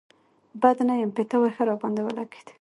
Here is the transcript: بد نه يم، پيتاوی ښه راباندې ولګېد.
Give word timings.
بد 0.61 0.77
نه 0.87 0.93
يم، 1.01 1.11
پيتاوی 1.17 1.51
ښه 1.55 1.63
راباندې 1.69 2.01
ولګېد. 2.03 2.47